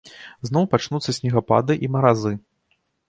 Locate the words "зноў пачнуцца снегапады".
0.49-1.73